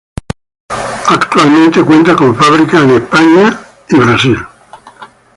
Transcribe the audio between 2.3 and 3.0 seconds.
fábricas en